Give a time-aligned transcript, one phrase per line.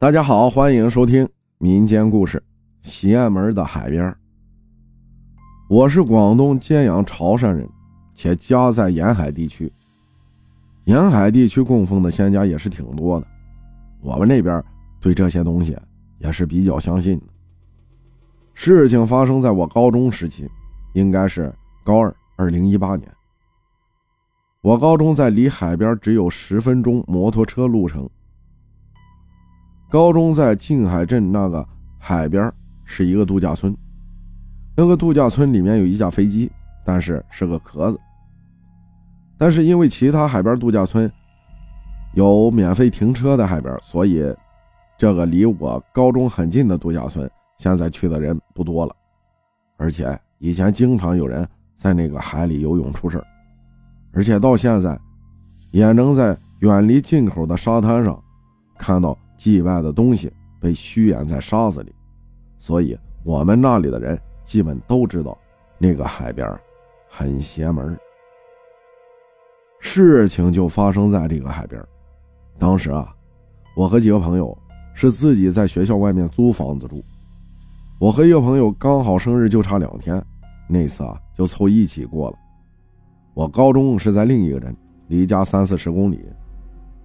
[0.00, 2.40] 大家好，欢迎收听民间故事
[2.88, 4.04] 《邪门的海边》。
[5.68, 7.68] 我是广东揭阳潮汕人，
[8.14, 9.68] 且家在沿海地区。
[10.84, 13.26] 沿海地区供奉的仙家也是挺多的，
[14.00, 14.64] 我们那边
[15.00, 15.76] 对这些东西
[16.18, 17.26] 也是比较相信的。
[18.54, 20.48] 事情发生在我高中时期，
[20.92, 21.52] 应该是
[21.82, 23.12] 高二，二零一八年。
[24.60, 28.08] 我高中在离海边只有十分钟摩托车路程。
[29.90, 31.66] 高中在静海镇那个
[31.98, 32.52] 海边
[32.84, 33.74] 是一个度假村，
[34.76, 36.50] 那个度假村里面有一架飞机，
[36.84, 37.98] 但是是个壳子。
[39.38, 41.10] 但是因为其他海边度假村
[42.12, 44.22] 有免费停车的海边，所以
[44.98, 48.94] 这个离我高中很近的度假村现在去的人不多了。
[49.78, 53.24] 而且以前经常有人在那个海里游泳出事
[54.12, 54.98] 而且到现在
[55.70, 58.20] 也能在远离进口的沙滩上
[58.78, 59.18] 看到。
[59.38, 61.94] 祭拜的东西被虚掩在沙子里，
[62.56, 65.38] 所以我们那里的人基本都知道
[65.78, 66.44] 那个海边
[67.08, 67.96] 很邪门。
[69.78, 71.80] 事情就发生在这个海边。
[72.58, 73.14] 当时啊，
[73.76, 74.58] 我和几个朋友
[74.92, 77.00] 是自己在学校外面租房子住。
[78.00, 80.20] 我和一个朋友刚好生日就差两天，
[80.68, 82.36] 那次啊就凑一起过了。
[83.34, 86.28] 我高中是在另一个镇，离家三四十公里。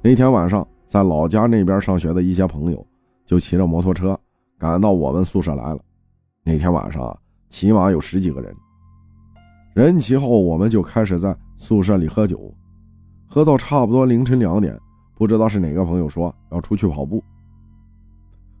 [0.00, 0.66] 那天晚上。
[0.92, 2.86] 在老家那边上学的一些朋友，
[3.24, 4.14] 就骑着摩托车
[4.58, 5.78] 赶到我们宿舍来了。
[6.44, 7.16] 那天晚上啊，
[7.48, 8.54] 起码有十几个人。
[9.72, 12.54] 人齐后，我们就开始在宿舍里喝酒，
[13.26, 14.78] 喝到差不多凌晨两点。
[15.14, 17.24] 不知道是哪个朋友说要出去跑步。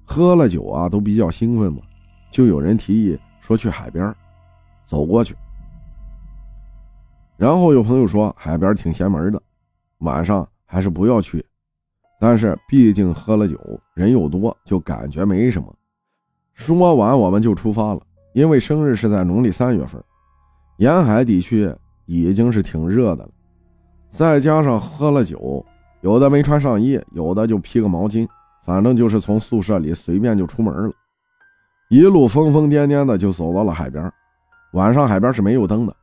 [0.02, 1.82] 喝了酒啊，都比较兴奋嘛，
[2.30, 4.10] 就有人提议说去海边
[4.86, 5.36] 走过去。
[7.36, 9.42] 然后有朋友说海边挺邪门的，
[9.98, 11.44] 晚上还是不要去。
[12.22, 13.58] 但是毕竟喝了酒，
[13.94, 15.74] 人又多，就感觉没什么。
[16.54, 18.00] 说完，我们就出发了。
[18.32, 20.00] 因为生日是在农历三月份，
[20.76, 21.68] 沿海地区
[22.06, 23.30] 已经是挺热的了。
[24.08, 25.66] 再加上喝了酒，
[26.02, 28.24] 有的没穿上衣，有的就披个毛巾，
[28.64, 30.92] 反正就是从宿舍里随便就出门了。
[31.90, 34.08] 一路疯疯癫癫的就走到了海边。
[34.74, 35.96] 晚上海边是没有灯的，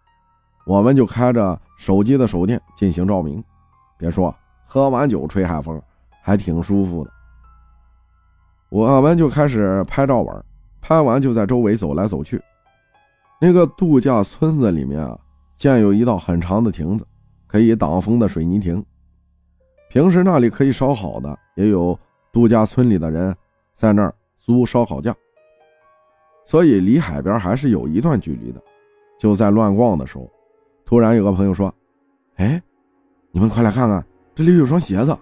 [0.66, 3.42] 我们就开着手机的手电进行照明。
[3.98, 4.36] 别说
[4.66, 5.82] 喝完酒吹海风。
[6.30, 7.10] 还挺舒服的，
[8.70, 10.46] 我们就开始拍照玩，
[10.80, 12.40] 拍完就在周围走来走去。
[13.42, 15.18] 那个度假村子里面啊，
[15.58, 17.08] 建有一道很长的亭子，
[17.48, 18.86] 可以挡风的水泥亭。
[19.90, 22.00] 平时那里可以烧烤的，也有
[22.32, 23.36] 度假村里的人
[23.74, 25.16] 在那儿租烧烤架，
[26.46, 28.62] 所以离海边还是有一段距离的。
[29.18, 30.30] 就在乱逛的时候，
[30.86, 31.74] 突然有个朋友说
[32.38, 32.62] ：“哎，
[33.32, 35.18] 你们快来看看，这里有双鞋子。”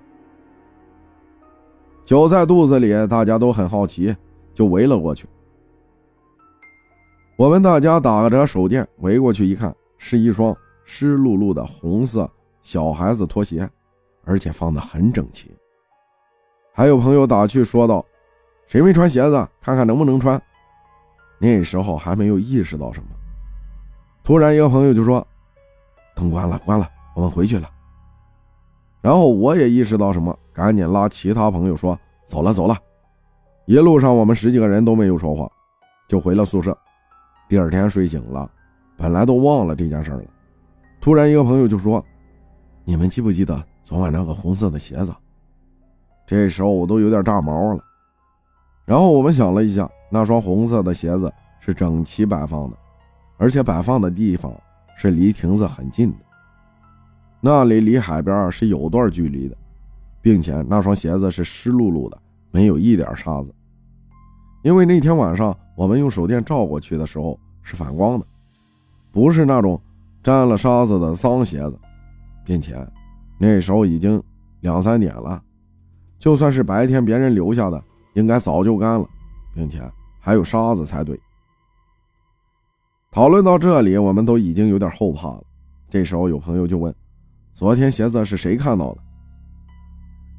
[2.07, 4.15] 酒在肚子里，大家都很好奇，
[4.53, 5.27] 就围了过去。
[7.35, 12.31] 我们大家打着手电围过去一看，是一双湿漉漉的红色
[12.61, 13.69] 小孩子拖鞋，
[14.23, 15.51] 而且放得很整齐。
[16.71, 18.05] 还有朋友打趣说道
[18.67, 19.45] ：“谁没穿鞋子？
[19.59, 20.41] 看看能不能穿。”
[21.39, 23.09] 那时候还没有意识到什么，
[24.23, 25.27] 突然一个朋友就说
[26.15, 27.69] ：“灯关了，关了，我们回去了。”
[29.03, 31.95] 然后我也意识到什么，赶紧拉其他朋友说
[32.25, 32.75] ：“走了，走了。”
[33.67, 35.47] 一路上我们十几个人都没有说话，
[36.07, 36.75] 就回了宿舍。
[37.47, 38.49] 第二天睡醒了，
[38.97, 40.23] 本来都忘了这件事了。
[40.99, 42.03] 突然一个朋友就说
[42.83, 45.13] ：“你们记不记得昨晚那个红色的鞋子？”
[46.25, 47.83] 这时候我都有点炸毛了。
[48.83, 52.75] 然后我们想了一下，那双红色的鞋子是整齐摆放的，
[53.37, 54.51] 而且摆放的地方
[54.95, 56.17] 是离亭子很近的。
[57.41, 59.55] 那里离海边是有段距离的，
[60.27, 62.21] 并且那双鞋子是湿漉漉的，
[62.51, 63.55] 没有一点沙子。
[64.61, 68.25] 因为那天晚上我们用手电照过去的时候是反光的，
[69.09, 69.81] 不是那种
[70.21, 71.79] 沾了沙子的脏鞋子，
[72.43, 72.75] 并且
[73.37, 74.21] 那时候已经
[74.59, 75.41] 两三点了，
[76.19, 77.81] 就算是白天别人留下的，
[78.15, 79.07] 应该早就干了，
[79.55, 79.81] 并且
[80.19, 81.17] 还有沙子才对。
[83.11, 85.43] 讨论到这里，我们都已经有点后怕了。
[85.89, 86.93] 这时候有朋友就问。
[87.53, 89.06] 昨天鞋子是谁看到的？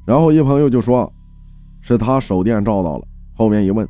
[0.05, 1.11] 然后一朋友就说，
[1.81, 3.05] 是他手电照到了。
[3.35, 3.87] 后面一问，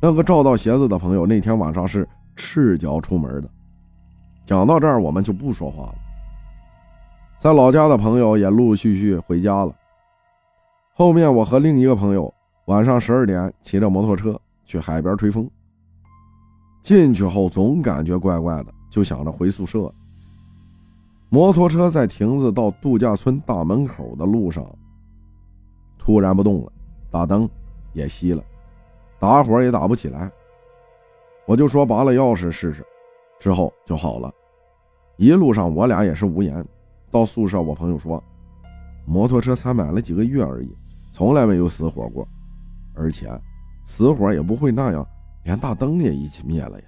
[0.00, 3.48] 那个照到鞋子的朋友那天晚上是赤脚出门的。
[4.46, 5.94] 讲到这儿，我们就不说话了。
[7.38, 9.72] 在老家的朋友也陆陆续续回家了。
[10.94, 12.32] 后面我和另一个朋友
[12.64, 15.48] 晚上十二点骑着摩托车去海边吹风。
[16.82, 19.92] 进去后总感觉怪怪的，就想着回宿舍。
[21.28, 24.64] 摩托车在亭子到度假村大门口的路上
[26.08, 26.72] 突然不动了，
[27.10, 27.46] 大灯
[27.92, 28.42] 也熄了，
[29.18, 30.32] 打火也打不起来。
[31.44, 32.82] 我就说拔了钥匙试试，
[33.38, 34.32] 之后就好了。
[35.18, 36.64] 一路上我俩也是无言。
[37.10, 38.24] 到宿舍，我朋友说，
[39.04, 40.74] 摩托车才买了几个月而已，
[41.12, 42.26] 从来没有死火过，
[42.94, 43.28] 而且
[43.84, 45.06] 死火也不会那样，
[45.44, 46.86] 连大灯也一起灭了呀。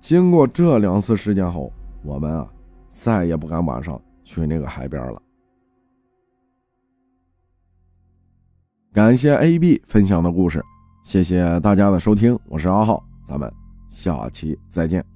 [0.00, 1.70] 经过这两次事件后，
[2.02, 2.48] 我们啊
[2.88, 5.20] 再也不敢晚上去那个海边了。
[8.94, 10.64] 感谢 A B 分享的故事，
[11.02, 13.52] 谢谢大家的收听，我是阿浩，咱们
[13.88, 15.13] 下期再见。